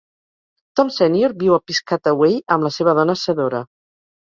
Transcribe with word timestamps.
Tom 0.79 0.89
Senior 0.95 1.37
viu 1.45 1.57
a 1.57 1.61
Piscataway 1.67 2.37
amb 2.59 2.71
la 2.71 2.77
seva 2.81 3.01
dona, 3.03 3.23
Sedora. 3.29 3.67